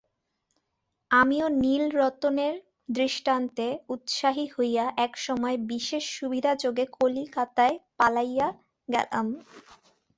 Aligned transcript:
আমিও 1.11 1.47
নীলরতনের 1.61 2.55
দৃষ্টান্তে 2.89 3.67
উৎসাহিত 3.93 4.49
হইয়া 4.55 4.85
একসময় 5.05 5.57
বিশেষ 5.71 6.03
সুবিধাযোগে 6.17 6.85
কলিকাতায় 6.97 7.75
পালাইয়া 7.97 8.47
গেলাম। 8.89 9.27